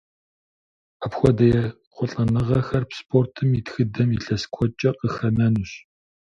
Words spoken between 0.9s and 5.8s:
Апхуэдэ ехъулӏэныгъэхэр спортым и тхыдэм илъэс куэдкӏэ къыхэнэнущ.